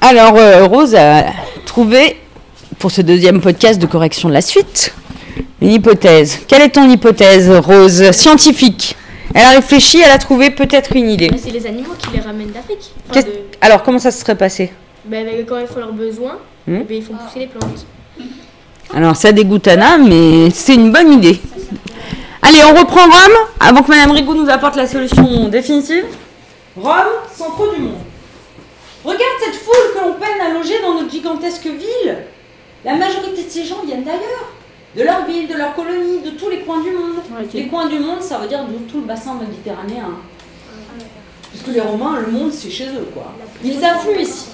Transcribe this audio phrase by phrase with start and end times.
[0.00, 1.24] Alors, euh, Rose a
[1.66, 2.16] trouvé,
[2.78, 4.94] pour ce deuxième podcast de correction de la suite,
[5.60, 6.40] une hypothèse.
[6.48, 8.96] Quelle est ton hypothèse, Rose Scientifique.
[9.34, 11.28] Elle a réfléchi, elle a trouvé peut-être une idée.
[11.30, 12.90] Mais c'est les animaux qui les ramènent d'Afrique.
[13.08, 14.72] Enfin, Qu'est-ce- de- Alors, comment ça se serait passé
[15.04, 16.78] ben, ben, quand ils font leurs besoins, Hmm.
[16.80, 17.86] eh ben, ils font pousser les plantes.
[18.94, 21.40] Alors, ça dégoûte Anna, mais c'est une bonne idée.
[22.42, 26.04] Allez, on reprend Rome, avant que Madame Rigaud nous apporte la solution définitive.
[26.76, 26.92] Rome,
[27.36, 27.94] centre du monde.
[29.04, 32.16] Regarde cette foule que l'on peine à loger dans notre gigantesque ville.
[32.84, 34.48] La majorité de ces gens viennent d'ailleurs.
[34.96, 37.16] De leur ville, de leur colonie, de tous les coins du monde.
[37.54, 40.10] Les coins du monde, ça veut dire de tout le bassin méditerranéen.
[41.52, 43.32] Parce que les Romains, le monde, c'est chez eux, quoi.
[43.62, 44.46] Ils affluent ici.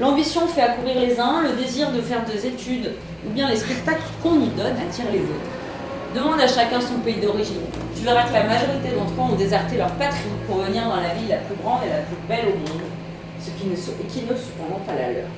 [0.00, 2.92] L'ambition fait accourir les uns, le désir de faire des études,
[3.26, 6.14] ou bien les spectacles qu'on y donne attirent les autres.
[6.14, 7.60] Demande à chacun son pays d'origine.
[7.96, 11.14] Tu verras que la majorité d'entre eux ont déserté leur patrie pour venir dans la
[11.14, 12.82] ville la plus grande et la plus belle au monde,
[13.40, 15.28] ce qui ne, se- et qui ne cependant pas la leur.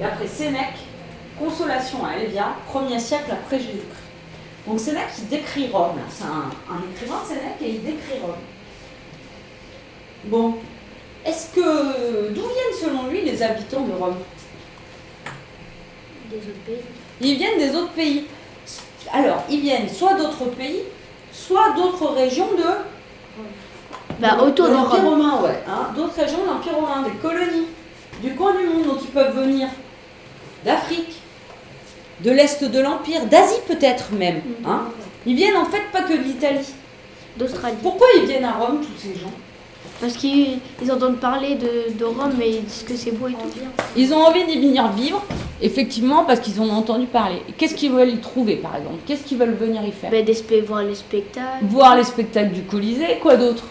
[0.00, 0.78] D'après Sénèque,
[1.38, 4.02] Consolation à Elvia, 1er siècle après Jésus-Christ.
[4.66, 5.98] Donc Sénèque, il décrit Rome.
[6.08, 8.34] C'est un, un écrivain Sénèque et il décrit Rome.
[10.24, 10.54] Bon,
[11.24, 14.16] est-ce que d'où viennent selon lui les habitants de Rome?
[16.30, 16.76] Des autres pays.
[17.20, 18.26] Ils viennent des autres pays.
[19.12, 20.82] Alors, ils viennent soit d'autres pays,
[21.32, 23.34] soit d'autres régions de
[24.20, 25.08] Bah, autour de l'Empire Rome.
[25.20, 25.62] romain, ouais.
[25.68, 27.66] hein, d'autres régions de l'Empire romain, des colonies,
[28.22, 28.86] du coin du monde.
[28.86, 29.68] Donc, ils peuvent venir?
[30.64, 31.14] d'Afrique,
[32.20, 34.40] de l'Est de l'Empire, d'Asie peut-être même.
[34.64, 34.82] hein?
[35.26, 36.66] Ils viennent en fait pas que de l'Italie.
[37.36, 37.76] D'Australie.
[37.82, 39.32] Pourquoi ils viennent à Rome, tous ces gens?
[40.00, 43.32] Parce qu'ils ils entendent parler de, de Rome et ils disent que c'est beau et
[43.32, 43.58] tout.
[43.96, 45.22] Ils ont envie d'y venir vivre,
[45.60, 47.42] effectivement, parce qu'ils en ont entendu parler.
[47.58, 48.98] Qu'est-ce qu'ils veulent y trouver, par exemple?
[49.06, 50.10] Qu'est-ce qu'ils veulent venir y faire?
[50.10, 50.24] Ben,
[50.64, 51.64] voir les spectacles.
[51.64, 53.64] Voir les spectacles du Colisée, quoi d'autre?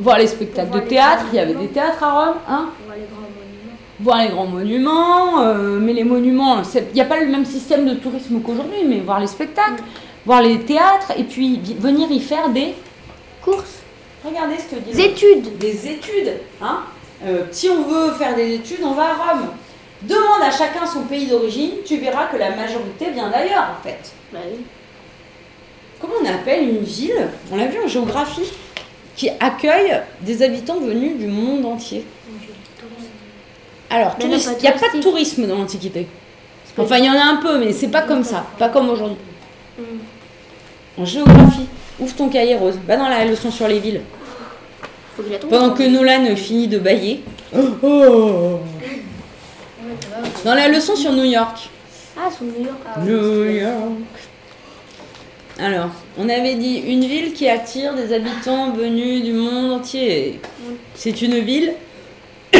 [0.00, 2.68] Voir les spectacles Voir de les théâtre, il y avait des théâtres à Rome, hein
[2.86, 3.76] Voir les grands monuments.
[4.00, 7.86] Voir les grands monuments, euh, mais les monuments, il n'y a pas le même système
[7.86, 9.82] de tourisme qu'aujourd'hui, mais voir les spectacles,
[10.24, 12.74] voir les théâtres, et puis venir y faire des...
[13.42, 13.80] Courses.
[14.24, 15.58] Regardez ce que dit Des études.
[15.58, 16.32] des études.
[16.62, 16.80] Hein
[17.24, 19.48] Euh, si on veut faire des études, on va à Rome.
[20.02, 24.12] Demande à chacun son pays d'origine, tu verras que la majorité vient d'ailleurs, en fait.
[24.32, 24.64] Bah oui.
[26.00, 28.52] Comment on appelle une ville, on l'a vu en géographie,
[29.18, 32.04] qui accueille des habitants venus du monde entier
[33.90, 36.06] Alors, il n'y a pas de tourisme dans l'Antiquité.
[36.78, 39.18] Enfin, il y en a un peu, mais c'est pas comme ça, pas comme aujourd'hui.
[40.96, 41.66] En géographie,
[41.98, 44.02] ouvre ton cahier rose, va dans la leçon sur les villes.
[45.50, 47.24] Pendant que Nolan finit de bailler.
[47.82, 48.60] Oh.
[50.44, 51.68] Dans la leçon sur New York.
[52.16, 52.78] Ah, sur New York.
[53.04, 54.28] New York.
[55.58, 60.40] Alors, on avait dit une ville qui attire des habitants venus du monde entier.
[60.94, 61.72] C'est une ville.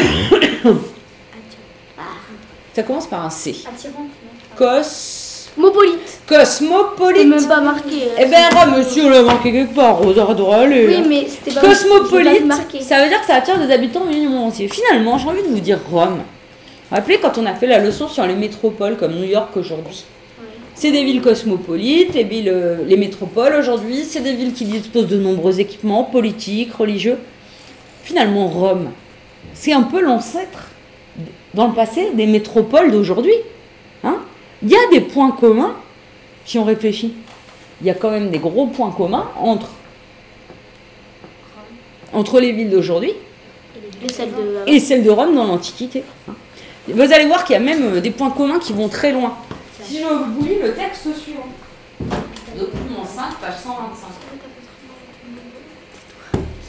[2.74, 3.54] Ça commence par un C.
[4.56, 5.26] Cos.
[5.56, 5.98] Mopolite.
[6.06, 7.26] C'est Cosmopolite.
[7.26, 8.04] même pas marqué.
[8.04, 8.14] hein.
[8.20, 9.98] Eh ben, Rome, monsieur, on l'a marqué quelque part.
[9.98, 10.86] Rose adore aller.
[10.86, 12.80] Oui, mais c'était pas Cosmopolite, marqué.
[12.80, 14.68] ça veut dire que ça attire des habitants venus du monde entier.
[14.68, 16.18] Finalement, j'ai envie de vous dire Rome.
[16.18, 16.20] Vous
[16.90, 20.04] vous rappelez quand on a fait la leçon sur les métropoles comme New York aujourd'hui?
[20.78, 25.08] C'est des villes cosmopolites, les, villes, euh, les métropoles aujourd'hui, c'est des villes qui disposent
[25.08, 27.18] de nombreux équipements politiques, religieux.
[28.04, 28.90] Finalement, Rome,
[29.54, 30.68] c'est un peu l'ancêtre,
[31.52, 33.34] dans le passé, des métropoles d'aujourd'hui.
[34.04, 34.18] Hein
[34.62, 35.74] Il y a des points communs,
[36.44, 37.12] si on réfléchit.
[37.80, 39.70] Il y a quand même des gros points communs entre
[42.12, 43.12] entre les villes d'aujourd'hui
[44.04, 44.70] Et celle de.
[44.72, 46.04] et celles de Rome dans l'Antiquité.
[46.28, 46.34] hein.
[46.86, 49.36] Vous allez voir qu'il y a même euh, des points communs qui vont très loin.
[49.88, 51.48] Si je vous lis le texte suivant.
[52.54, 54.08] Document 5, page 125.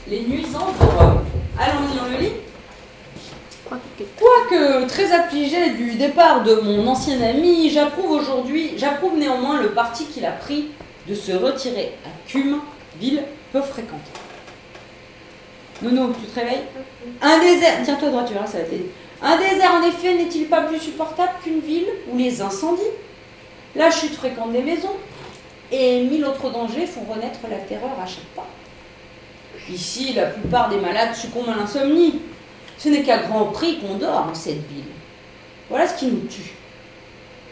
[0.08, 1.24] Les nuisances de Rome.
[1.60, 2.32] Allons-y, on le lit
[3.68, 9.62] Quoi que- Quoique très affligé du départ de mon ancien ami, j'approuve aujourd'hui, j'approuve néanmoins
[9.62, 10.70] le parti qu'il a pris
[11.08, 12.60] de se retirer à Cume,
[13.00, 14.12] ville peu fréquentée.
[15.82, 16.64] Nono, tu te réveilles?
[17.22, 18.90] Un désert, tiens-toi droit, tu verras, ça va t'aider.
[19.22, 22.82] Un désert, en effet, n'est-il pas plus supportable qu'une ville où les incendies,
[23.76, 24.96] la chute fréquente des maisons
[25.72, 28.48] et mille autres dangers font renaître la terreur à chaque pas
[29.70, 32.22] Ici, la plupart des malades succombent à l'insomnie.
[32.78, 34.86] Ce n'est qu'à grand prix qu'on dort dans cette ville.
[35.70, 36.54] Voilà ce qui nous tue.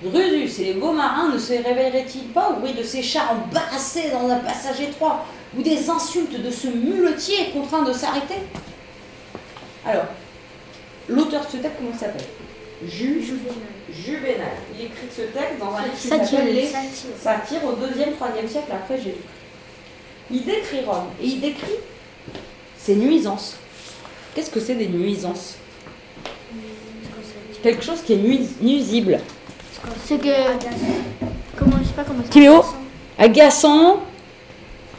[0.01, 4.09] Drusus et les beaux marins ne se réveilleraient-ils pas au bruit de ces chars embarrassés
[4.11, 5.25] dans un passage étroit
[5.57, 8.35] ou des insultes de ce muletier contraint de s'arrêter?
[9.85, 10.05] Alors,
[11.07, 12.25] l'auteur de ce texte, comment s'appelle?
[12.85, 13.21] Ju-
[13.91, 14.51] Juvénal.
[14.77, 17.09] Il écrit ce texte dans un livre qui s'appelle Les Satire.
[17.21, 19.15] Satire au 2e, 3e siècle après Jésus.
[20.29, 21.71] Il décrit Rome et il décrit
[22.77, 23.55] ses nuisances.
[24.35, 25.55] Qu'est-ce que c'est des nuisances?
[27.63, 29.19] Quelque chose qui est nui- nuisible.
[30.05, 30.27] C'est que.
[31.57, 32.63] Comment, je sais pas comment Cléo
[33.17, 34.01] Agaçant,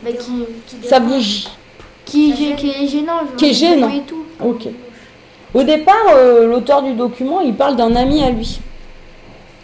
[0.03, 0.45] Bah, qui,
[0.89, 1.45] ça bouge.
[2.05, 3.21] qui, qui est gênant.
[3.37, 3.87] Qui est gênant.
[3.87, 4.25] bruit Et tout.
[4.41, 4.67] Ok.
[5.55, 8.61] Au départ, euh, l'auteur du document, il parle d'un ami à lui.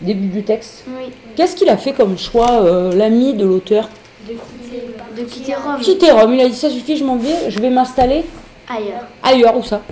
[0.00, 0.84] Début du texte.
[0.88, 1.10] Oui.
[1.36, 3.88] Qu'est-ce qu'il a fait comme choix, euh, l'ami de l'auteur
[4.28, 5.80] De quitter Rome.
[5.80, 6.34] Quitter Rome.
[6.34, 8.24] Il a dit ça suffit, je m'en vais, je vais m'installer
[8.68, 9.04] Ailleurs.
[9.22, 9.56] ailleurs.
[9.56, 9.82] Où ça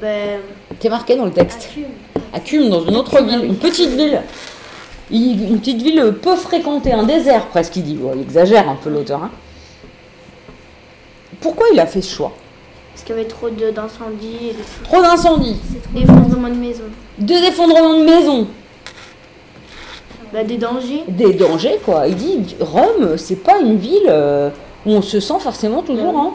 [0.00, 0.40] Ben.
[0.80, 1.70] C'est marqué dans le texte.
[2.32, 4.20] À Cume, dans une autre ville, une petite ville.
[5.10, 7.98] Il- une petite ville peu fréquentée, un désert presque, il dit.
[8.16, 9.22] Il exagère un peu l'auteur.
[9.22, 9.30] hein.
[11.40, 12.32] Pourquoi il a fait ce choix?
[12.92, 15.56] Parce qu'il y avait trop de- d'incendies et de Trop d'incendies,
[15.94, 16.82] d'effondrements de maisons.
[17.18, 18.46] de effondrements de maisons,
[20.32, 21.02] Bah, des dangers.
[21.08, 22.06] des dangers quoi.
[22.08, 24.50] Il dit Rome, c'est pas une ville euh,
[24.86, 26.32] où on se sent forcément toujours hein,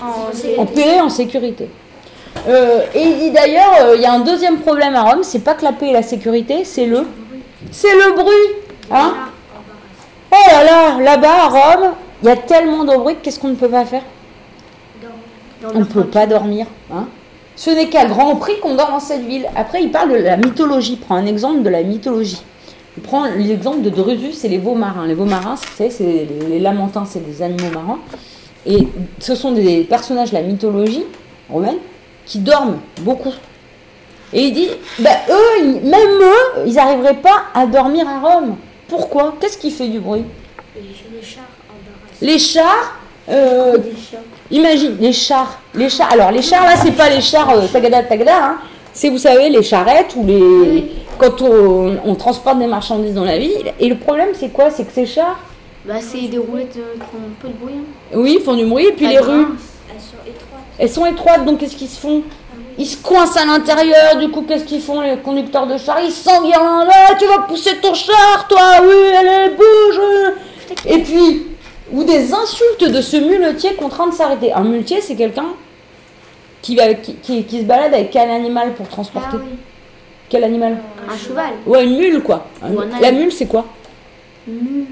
[0.00, 1.68] En- en paix, en sécurité.
[2.48, 5.40] Euh, et il dit d'ailleurs, euh, il y a un deuxième problème à Rome, c'est
[5.44, 7.06] pas que la paix et la sécurité, c'est le,
[7.70, 8.56] c'est le bruit.
[8.90, 9.12] Hein
[10.32, 11.90] oh là là, là-bas à Rome,
[12.22, 14.02] il y a tellement de bruit, qu'est-ce qu'on ne peut pas faire?
[15.74, 16.66] On ne peut pas dormir.
[16.92, 17.06] Hein
[17.56, 19.46] Ce n'est qu'à grand prix qu'on dort dans cette ville.
[19.54, 20.94] Après, il parle de la mythologie.
[20.94, 22.42] Il prend un exemple de la mythologie.
[22.96, 25.06] Il prend l'exemple de Drusus et les veaux marins.
[25.06, 27.98] Les veaux marins, c'est les, les lamentins, c'est des animaux marins.
[28.66, 28.88] Et
[29.18, 31.04] ce sont des personnages de la mythologie
[31.48, 31.78] romaine
[32.26, 33.32] qui dorment beaucoup.
[34.32, 34.68] Et il dit,
[34.98, 38.56] bah, eux, même eux, ils n'arriveraient pas à dormir à Rome.
[38.88, 39.36] Pourquoi?
[39.40, 40.24] Qu'est-ce qui fait du bruit?
[42.20, 42.94] Les chars,
[43.28, 43.78] euh,
[44.50, 45.58] imagine, les chars.
[45.74, 48.56] Les chars, alors les chars là, c'est pas les chars euh, tagada tagada, hein.
[48.92, 50.92] c'est vous savez les charrettes ou les.
[51.18, 53.72] Quand on, on transporte des marchandises dans la ville.
[53.78, 54.70] Et le problème, c'est quoi?
[54.70, 55.38] C'est que ces chars,
[55.86, 57.74] Bah, c'est des roulettes euh, qui font un peu de bruit.
[57.76, 58.16] hein.
[58.16, 59.44] oui, ils font du bruit, et puis Pas les rues.
[59.44, 59.60] grince.
[60.78, 62.22] Elles sont étroites, donc qu'est-ce qu'ils se font?
[62.78, 66.00] Ils se coincent à l'intérieur, du coup, qu'est-ce qu'ils font les conducteurs de chars?
[66.02, 66.50] Ils s'engueulent
[66.88, 70.00] là, tu vas pousser ton char, toi, oui, allez, bouge
[70.86, 71.46] Et puis,
[72.12, 74.52] des insultes de ce muletier contraint de s'arrêter.
[74.52, 75.46] Un muletier, c'est quelqu'un
[76.60, 79.28] qui, va, qui, qui- qui se balade avec quel animal pour transporter?
[79.34, 79.56] Ah oui.
[80.28, 80.78] Quel animal?
[81.10, 81.52] Un cheval.
[81.66, 82.46] Ouais, une mule, quoi.
[82.62, 83.66] Ou un La mule, c'est quoi?
[84.46, 84.86] Mule.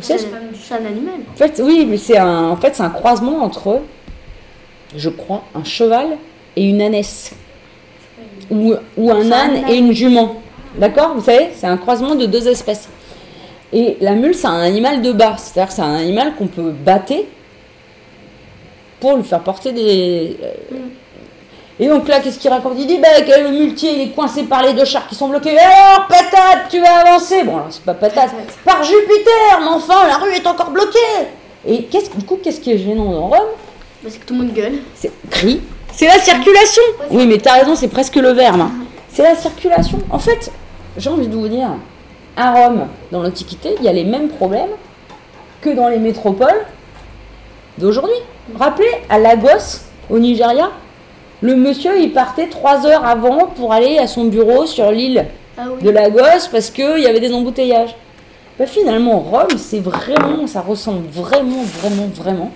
[0.00, 1.14] C'est un animal.
[1.34, 3.80] En fait, oui, mais c'est un, en fait, c'est un croisement entre,
[4.96, 6.06] je crois, un cheval
[6.56, 7.32] et une ânesse.
[8.50, 9.68] Ou, ou un âne.
[9.68, 10.36] et une jument.
[10.76, 11.14] D'accord?
[11.16, 12.88] Vous savez, c'est un croisement de deux espèces.
[13.72, 15.36] Et la mule, c'est un animal de bas.
[15.36, 17.12] C'est-à-dire c'est un animal qu'on peut battre
[19.00, 20.36] pour lui faire porter des.
[20.42, 20.76] euh,
[21.80, 22.72] Et donc là, qu'est-ce qu'il raconte?
[22.78, 25.56] Il dit bah, le muletier, il est coincé par les deux chars qui sont bloqués.
[25.58, 28.30] Alors, patate, tu vas avancer Bon, alors, c'est pas patate.
[28.64, 30.98] Par Jupiter, mais enfin, la rue est encore bloquée
[31.66, 33.46] Et qu'est-ce, du coup, qu'est-ce qui est gênant dans Rome?
[34.02, 34.78] Bah, c'est que tout le monde gueule.
[34.94, 35.60] C'est cri.
[35.92, 38.60] C'est la circulation Oui, mais t'as raison, c'est presque le verbe.
[38.60, 38.70] hein.
[39.12, 39.98] C'est la circulation.
[40.10, 40.50] En fait,
[40.96, 41.70] j'ai envie de vous dire,
[42.38, 44.70] à Rome, dans l'Antiquité, il y a les mêmes problèmes
[45.60, 46.64] que dans les métropoles
[47.78, 48.14] d'aujourd'hui.
[48.58, 50.70] Rappelez, à Lagos, au Nigeria,
[51.42, 55.26] le monsieur, il partait trois heures avant pour aller à son bureau sur l'île
[55.58, 55.82] Ah oui.
[55.82, 57.94] de Lagos parce qu'il y avait des embouteillages.
[58.58, 62.50] Bah, finalement, Rome, c'est vraiment, ça ressemble vraiment, vraiment, vraiment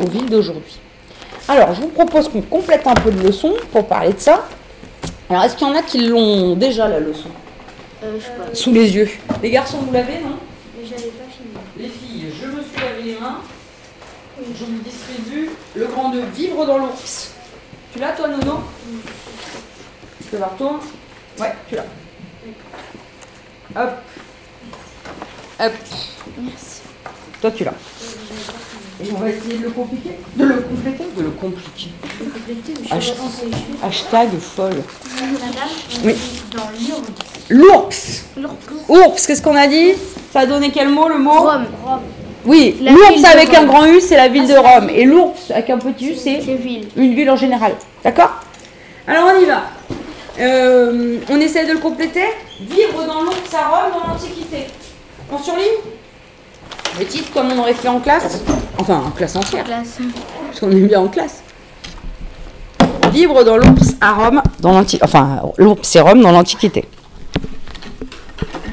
[0.00, 0.78] aux villes d'aujourd'hui.
[1.48, 4.44] Alors, je vous propose qu'on complète un peu de leçon pour parler de ça.
[5.30, 7.28] Alors, est-ce qu'il y en a qui l'ont déjà, la leçon?
[8.02, 8.54] Euh, je sais pas.
[8.54, 9.08] Sous les yeux.
[9.42, 10.38] Les garçons, vous l'avez, non?
[10.76, 11.48] Mais j'avais pas fini.
[11.76, 13.40] Les filles, je me suis lavé les mains.
[14.38, 17.32] Je vous distribue le grand de vivre dans l'ours.
[17.92, 18.60] Tu l'as, toi, Nono?
[20.20, 20.78] Je peux voir toi
[21.40, 21.86] Ouais, tu l'as.
[23.82, 23.90] Hop.
[25.60, 25.72] Hop.
[26.38, 26.80] Merci.
[27.40, 27.74] Toi, tu l'as.
[29.00, 30.10] Et on va essayer de le compliquer.
[30.36, 31.90] De le compléter De le compliquer.
[32.90, 33.14] Hasht-
[33.82, 34.82] Hashtag folle.
[36.04, 36.14] Oui.
[37.48, 38.24] L'ours
[38.88, 39.92] Ours, qu'est-ce qu'on a dit?
[40.32, 41.30] Ça a donné quel mot, le mot?
[41.40, 41.66] Rome.
[41.84, 42.00] Rome.
[42.44, 44.88] Oui, l'ours avec un grand U, c'est la ville de Rome.
[44.90, 46.40] Et l'ours avec un petit U, c'est
[46.96, 47.74] une ville en général.
[48.02, 48.40] D'accord?
[49.06, 49.62] Alors on y va.
[50.40, 52.24] Euh, on essaie de le compléter.
[52.60, 54.66] Vivre dans l'ours à Rome dans l'Antiquité.
[55.32, 55.64] On surligne?
[56.98, 58.42] Le titre comme on aurait fait en classe.
[58.78, 59.98] Enfin, en classe entière, Classe.
[60.46, 61.42] parce qu'on est bien en classe.
[63.12, 65.04] Vivre dans l'ours à Rome dans l'Antiquité.
[65.04, 66.84] Enfin, l'ours et Rome dans l'Antiquité.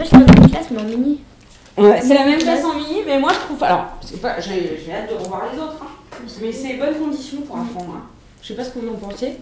[0.03, 1.21] Suis dans une classe, mais en mini.
[1.77, 3.63] Ouais, c'est la même classe en mini, mais moi je trouve.
[3.63, 6.23] Alors, c'est j'ai, hâte de revoir les autres, hein.
[6.41, 7.95] mais c'est les bonnes conditions pour apprendre.
[7.97, 8.03] Hein.
[8.41, 9.37] Je sais pas ce que vous en pensez.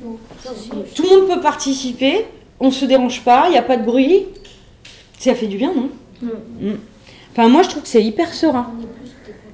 [0.96, 2.26] Tout le monde peut participer,
[2.60, 4.26] on se dérange pas, il n'y a pas de bruit.
[5.20, 5.90] Ça fait du bien, non?
[6.22, 6.76] Mm.
[7.34, 8.72] Enfin, moi je trouve que c'est hyper serein.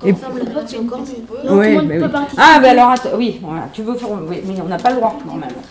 [0.05, 1.51] Et- le pote, c'est encore mieux.
[1.55, 2.11] Ouais, tout le monde bah peut oui.
[2.11, 2.41] participer.
[2.45, 4.09] Ah, bah alors, attends, oui, voilà, tu veux faire.
[4.11, 5.61] Oui, mais on n'a pas le droit, normalement.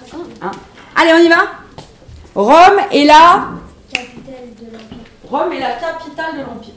[0.43, 0.51] Hein
[0.97, 1.37] Allez, on y va
[2.35, 3.49] Rome est la
[3.91, 4.99] Capitale de l'Empire.
[5.31, 6.75] Rome est la capitale de l'Empire.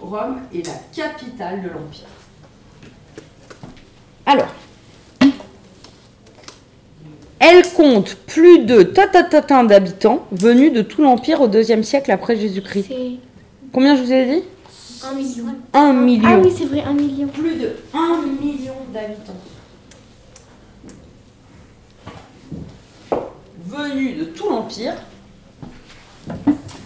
[0.00, 2.06] Rome est la capitale de l'Empire.
[4.26, 4.48] Alors,
[7.38, 12.90] elle compte plus de tatatatin d'habitants venus de tout l'Empire au deuxième siècle après Jésus-Christ.
[13.72, 14.42] Combien je vous ai dit
[15.04, 15.44] Un million.
[15.72, 16.28] Un million.
[16.28, 17.26] Ah oui, c'est vrai, un million.
[17.28, 19.32] Plus de 1 million d'habitants.
[23.66, 24.94] Venus de tout l'Empire,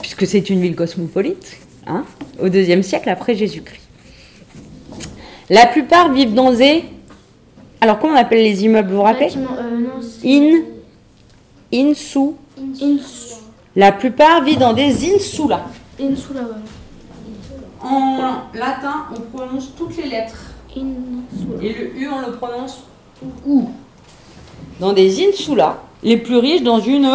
[0.00, 2.04] puisque c'est une ville cosmopolite, hein,
[2.40, 3.80] au deuxième siècle après Jésus-Christ.
[5.50, 6.84] La plupart vivent dans des...
[7.80, 9.30] Alors comment on appelle les immeubles, vous vous rappelez?
[9.36, 10.62] Euh, non, c'est In,
[11.72, 12.30] insu.
[12.80, 13.34] Ins-
[13.74, 15.66] La plupart vivent dans des insula.
[16.00, 16.42] Insula.
[17.82, 18.18] En
[18.54, 20.36] latin, on prononce toutes les lettres.
[20.70, 21.62] Insula.
[21.62, 22.80] Et le U, on le prononce
[23.46, 23.68] OU.
[24.80, 27.08] Dans des insulas, les plus riches, dans une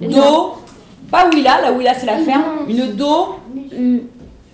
[0.00, 0.54] do,
[1.10, 3.34] pas Willa, la Willa c'est la ferme, une do,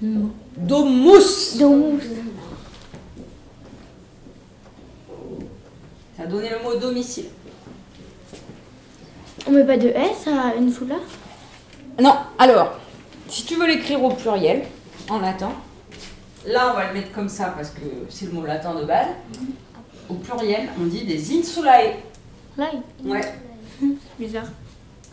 [0.03, 0.29] Mm.
[0.59, 1.57] domus.
[6.17, 7.27] Ça a donné le mot domicile.
[9.47, 10.97] on met pas de S à Insula
[12.01, 12.79] Non, alors,
[13.35, 14.63] si tu veux l'écrire au pluriel,
[15.09, 15.51] en latin,
[16.47, 19.09] là on va le mettre comme ça parce que c'est le mot latin de base.
[20.09, 21.95] Au pluriel, on dit des insulae.
[22.57, 22.71] Là,
[23.05, 23.21] Ouais.
[23.81, 23.87] c'est
[24.19, 24.45] bizarre.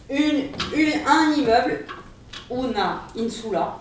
[0.10, 1.86] Une, une, un immeuble,
[2.52, 3.78] una insula,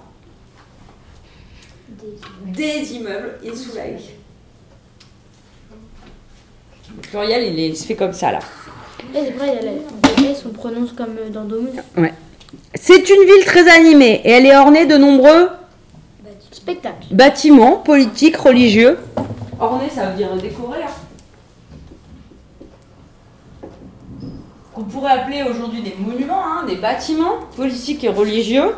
[2.47, 3.99] des immeubles insulae.
[6.97, 8.39] Le pluriel, il, est- il se fait comme ça là.
[9.15, 9.79] Et c'est vrai, il y a la
[10.47, 11.71] on prononce comme euh, dans Domus.
[11.97, 12.15] Ouais.
[12.75, 15.49] C'est une ville très animée et elle est ornée de nombreux
[16.51, 17.07] Spectacle.
[17.11, 18.99] bâtiments politiques, religieux.
[19.59, 20.79] Orné, ça veut dire décoré.
[20.83, 20.91] hein.
[24.75, 28.75] Qu'on pourrait appeler aujourd'hui des monuments, hein, des bâtiments politiques et religieux,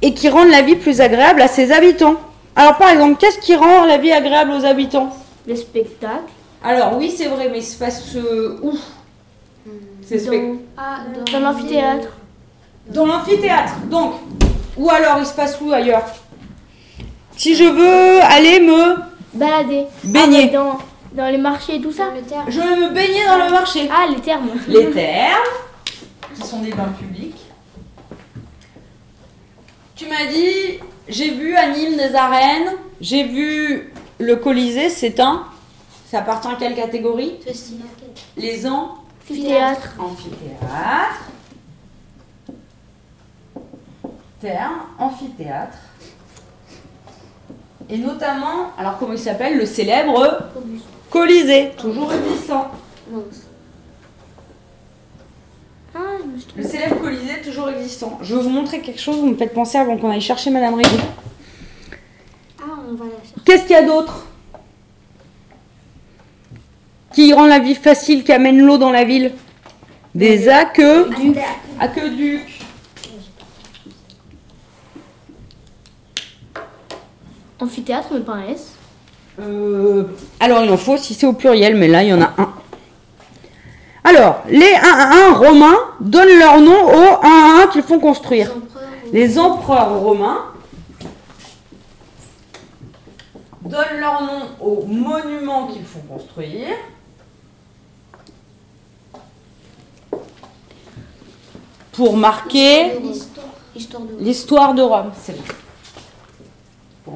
[0.00, 2.16] et qui rendent la vie plus agréable à ses habitants.
[2.54, 5.10] Alors par exemple, qu'est-ce qui rend la vie agréable aux habitants?
[5.46, 6.30] Les spectacles.
[6.62, 8.72] Alors oui, c'est vrai, mais il se passe euh, où?
[10.02, 10.98] C'est spect- Dans, Ah,
[11.32, 12.08] dans l'amphithéâtre.
[12.88, 14.14] Dans l'amphithéâtre, donc.
[14.76, 16.04] Ou alors il se passe où ailleurs?
[17.36, 18.96] Si je veux aller me
[19.34, 19.86] Balader.
[20.04, 20.50] Baigner.
[20.50, 20.78] Ah, dans,
[21.12, 22.10] dans les marchés et tout ça?
[22.14, 22.44] Le terme.
[22.48, 23.88] Je vais me baigner dans le marché.
[23.92, 24.48] Ah, les termes.
[24.68, 25.50] Les thermes,
[26.34, 27.36] qui sont des bains publics.
[29.94, 30.78] Tu m'as dit,
[31.08, 35.44] j'ai vu à Nîmes des arènes, j'ai vu le Colisée, c'est un.
[36.10, 37.34] Ça appartient à quelle catégorie?
[37.46, 37.80] Ceci.
[38.36, 38.94] Les ans
[39.28, 39.94] Amphithéâtre.
[39.98, 41.20] amphithéâtre.
[44.40, 45.78] Terme, amphithéâtre.
[47.90, 50.50] Et notamment, alors comment il s'appelle Le célèbre
[51.10, 52.70] Colisée, toujours existant.
[56.56, 58.18] Le célèbre Colisée, toujours existant.
[58.22, 60.74] Je vais vous montrer quelque chose, vous me faites penser avant qu'on aille chercher Madame
[60.74, 60.98] Régy.
[62.60, 63.34] Ah, on va la chercher.
[63.44, 64.26] Qu'est-ce qu'il y a d'autre
[67.12, 69.32] Qui rend la vie facile, qui amène l'eau dans la ville?
[70.14, 71.38] Des aqueducs.
[71.80, 72.57] Aqueducs.
[77.60, 78.72] Amphithéâtre, mais pas un S.
[79.40, 80.04] Euh,
[80.40, 82.52] alors il en faut si c'est au pluriel, mais là il y en a un.
[84.04, 88.50] Alors, les 1 romains donnent leur nom aux 1 qu'ils font construire.
[89.12, 90.44] Les empereurs romains
[93.62, 96.68] donnent leur nom aux monuments qu'ils font construire.
[101.92, 103.46] Pour marquer L'histoire.
[103.74, 104.24] Histoire de.
[104.24, 105.10] l'histoire de Rome.
[105.20, 105.42] C'est bon.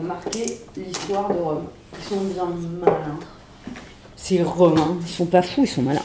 [0.03, 1.67] Pour marquer l'histoire de Rome.
[1.97, 3.21] Ils sont bien malins.
[4.17, 6.03] Ces Romains, ils sont pas fous, ils sont malins.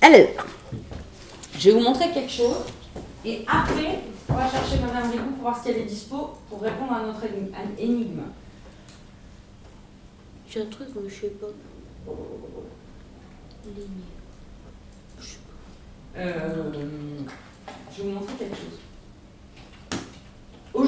[0.00, 0.28] Alors,
[1.58, 2.64] je vais vous montrer quelque chose.
[3.26, 6.92] Et après, on va chercher Madame Rigou pour voir si elle est dispo pour répondre
[6.92, 7.24] à notre
[7.78, 8.22] énigme.
[10.48, 11.46] J'ai un truc, mais je sais pas.
[13.66, 13.86] Ligne.
[16.16, 16.72] Euh,
[17.94, 18.78] je vais vous montrer quelque chose.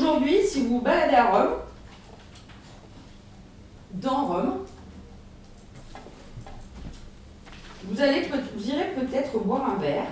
[0.07, 1.55] Aujourd'hui, si vous vous baladez à Rome,
[3.95, 4.59] dans Rome,
[7.83, 8.23] vous, allez,
[8.57, 10.07] vous irez peut-être boire un verre,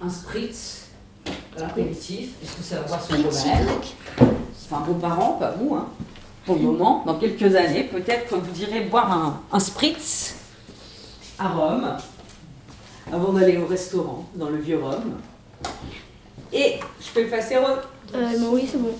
[0.00, 0.88] un spritz,
[1.58, 3.68] un apéritif, puisque ça va boire son romaine.
[4.64, 5.88] Enfin, vos parents, pas vous, hein.
[6.46, 10.36] Pour le moment, dans quelques années, peut-être que vous irez boire un, un spritz
[11.38, 11.94] à Rome
[13.12, 15.20] avant d'aller au restaurant dans le vieux Rome.
[16.54, 17.80] Et je peux effacer Rome.
[18.14, 18.92] Euh, oui, c'est bon.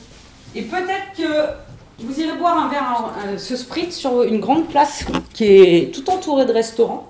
[0.54, 1.68] Et peut-être que
[2.00, 2.84] Vous irez boire un verre,
[3.26, 7.08] un- un- ce spritz sur une grande place qui est tout entourée de restaurants,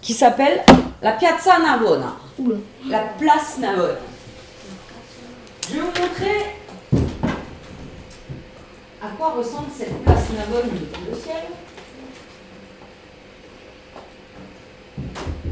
[0.00, 0.62] qui s'appelle
[1.02, 2.14] la Piazza Navona.
[2.38, 2.54] Oula.
[2.88, 3.94] La place Navona.
[5.68, 6.54] Je vais vous montrer
[9.02, 11.42] à quoi ressemble cette place Navone depuis le ciel.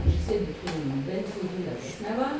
[0.06, 2.38] J'essaie de trouver une belle photo de la place Navone.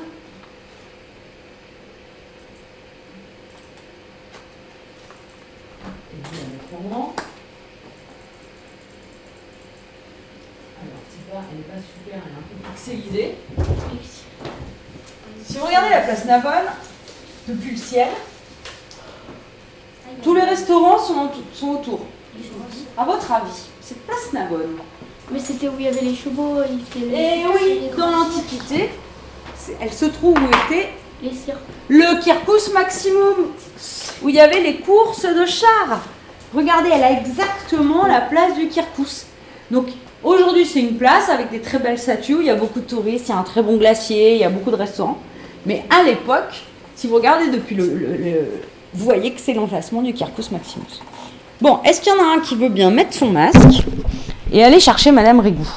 [6.13, 6.62] Et
[10.81, 13.35] Alors, c'est pas, elle n'est pas super, elle est un peu pixelisée.
[15.45, 16.71] Si vous regardez la place Navone,
[17.49, 18.09] depuis le ciel,
[20.23, 22.01] tous les restaurants sont, en- sont autour.
[22.97, 23.51] À votre avis,
[23.81, 24.77] cette place Navone
[25.31, 27.97] Mais c'était où il y avait les chevaux, il était les, Et Eh oui, les
[27.97, 28.91] dans l'Antiquité,
[29.81, 30.91] elle se trouve où était
[31.23, 31.31] les
[31.89, 33.53] le Kirkus Maximum,
[34.23, 36.01] où il y avait les courses de chars.
[36.55, 39.27] Regardez, elle a exactement la place du Kirkus.
[39.71, 39.87] Donc
[40.23, 43.29] aujourd'hui, c'est une place avec des très belles statues, il y a beaucoup de touristes,
[43.29, 45.19] il y a un très bon glacier, il y a beaucoup de restaurants.
[45.65, 46.63] Mais à l'époque,
[46.95, 47.87] si vous regardez depuis le,
[48.93, 51.01] vous voyez que c'est l'emplacement du Kirkus Maximus.
[51.61, 53.85] Bon, est-ce qu'il y en a un qui veut bien mettre son masque
[54.53, 55.69] et aller chercher Madame Rigou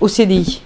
[0.00, 0.62] au CDI